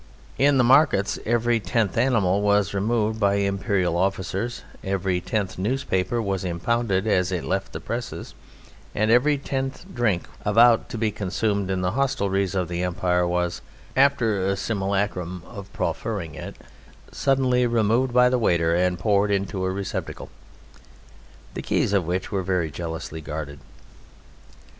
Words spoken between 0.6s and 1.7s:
markets every